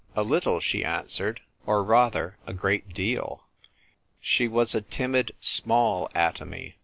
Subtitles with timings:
[0.15, 3.43] "A little," she answered." Or rather, a great deal."
[4.19, 6.73] She was a timid small atom}'.